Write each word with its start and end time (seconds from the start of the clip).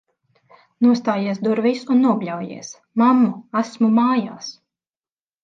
Nostājies 0.85 1.41
durvīs 1.47 1.83
un 1.97 2.01
nobļaujies: 2.07 2.73
"Mammu, 3.03 3.31
esmu 3.63 3.93
mājās!" 4.01 4.51